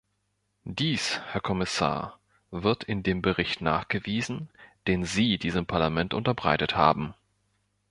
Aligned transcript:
Dies, 0.65 1.19
Herr 1.27 1.41
Kommissar, 1.41 2.17
wird 2.49 2.83
in 2.83 3.03
dem 3.03 3.21
Bericht 3.21 3.61
nachgewiesen, 3.61 4.49
den 4.87 5.03
Sie 5.05 5.37
diesem 5.37 5.67
Parlament 5.67 6.15
unterbreitet 6.15 6.75
haben. 6.75 7.13